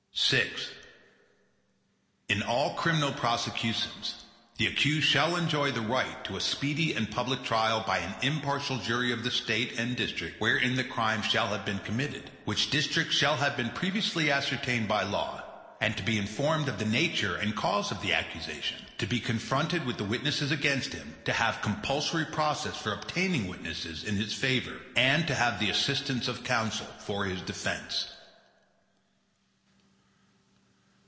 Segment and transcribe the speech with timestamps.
[0.29, 0.47] VI
[2.27, 4.15] In all criminal prosecutions,
[4.57, 8.77] the accused shall enjoy the right to a speedy and public trial, by an impartial
[8.77, 13.13] jury of the State and district wherein the crime shall have been committed, which district
[13.13, 15.41] shall have been previously ascertained by law,
[15.79, 19.85] and to be informed of the nature and cause of the accusation; to be confronted
[19.85, 24.75] with the witnesses against him; to have compulsory process for obtaining witnesses in his favor,
[24.97, 28.07] and to have the assistance of counsel for his defense.